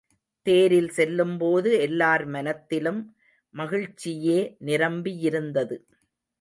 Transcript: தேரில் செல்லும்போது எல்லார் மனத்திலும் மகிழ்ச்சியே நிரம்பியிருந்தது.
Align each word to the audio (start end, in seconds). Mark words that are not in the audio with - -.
தேரில் 0.45 0.89
செல்லும்போது 0.89 1.71
எல்லார் 1.79 2.25
மனத்திலும் 2.27 3.01
மகிழ்ச்சியே 3.55 4.39
நிரம்பியிருந்தது. 4.65 5.77